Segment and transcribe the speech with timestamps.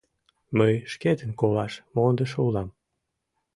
[0.57, 2.69] Мый шкетын колаш мондышо улам.